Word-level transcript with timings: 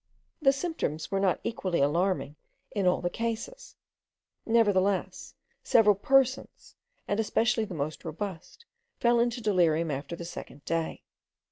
The 0.41 0.51
symptoms 0.51 1.11
were 1.11 1.19
not 1.19 1.39
equally 1.43 1.79
alarming 1.79 2.35
in 2.71 2.87
all 2.87 3.01
the 3.01 3.09
cases; 3.11 3.75
nevertheless, 4.47 5.35
several 5.63 5.93
persons, 5.93 6.75
and 7.07 7.19
especially 7.19 7.65
the 7.65 7.75
most 7.75 8.03
robust, 8.03 8.65
fell 8.99 9.19
into 9.19 9.41
delirium 9.43 9.91
after 9.91 10.15
the 10.15 10.25
second 10.25 10.65
day. 10.65 11.03